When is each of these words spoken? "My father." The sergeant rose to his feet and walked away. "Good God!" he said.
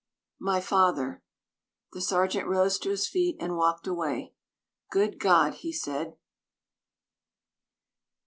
"My 0.39 0.59
father." 0.61 1.21
The 1.93 2.01
sergeant 2.01 2.47
rose 2.47 2.79
to 2.79 2.89
his 2.89 3.07
feet 3.07 3.37
and 3.39 3.55
walked 3.55 3.85
away. 3.85 4.33
"Good 4.89 5.19
God!" 5.19 5.53
he 5.53 5.71
said. 5.71 6.15